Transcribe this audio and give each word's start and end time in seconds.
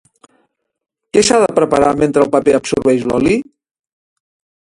Què 1.17 1.21
s'ha 1.27 1.37
de 1.43 1.49
preparar 1.59 1.91
mentre 1.99 2.23
el 2.27 2.31
paper 2.37 2.55
absorbeix 2.61 3.05
l'oli? 3.13 3.37